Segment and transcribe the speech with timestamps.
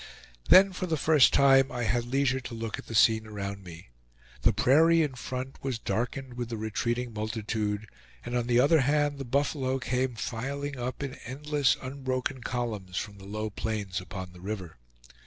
[0.49, 3.89] Then for the first time I had leisure to look at the scene around me.
[4.41, 7.85] The prairie in front was darkened with the retreating multitude,
[8.25, 13.19] and on the other hand the buffalo came filing up in endless unbroken columns from
[13.19, 14.77] the low plains upon the river.